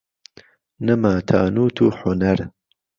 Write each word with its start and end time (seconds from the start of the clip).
نهما 0.85 1.13
تانووت 1.29 1.75
و 1.81 1.85
حونەر 1.97 2.39